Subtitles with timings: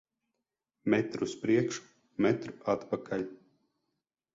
[0.93, 1.85] Metru uz priekšu,
[2.27, 3.33] metru atpakaļ.